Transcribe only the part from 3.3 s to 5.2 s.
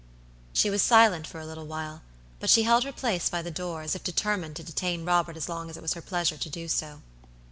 the door, as if determined to detain